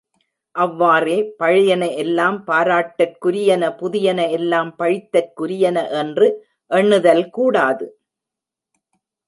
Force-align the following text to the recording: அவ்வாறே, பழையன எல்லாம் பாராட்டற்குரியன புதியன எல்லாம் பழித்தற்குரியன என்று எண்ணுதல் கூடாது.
அவ்வாறே, 0.55 1.17
பழையன 1.37 1.83
எல்லாம் 1.95 2.37
பாராட்டற்குரியன 2.47 3.69
புதியன 3.79 4.29
எல்லாம் 4.29 4.71
பழித்தற்குரியன 4.79 5.87
என்று 5.99 6.29
எண்ணுதல் 6.71 7.25
கூடாது. 7.29 7.85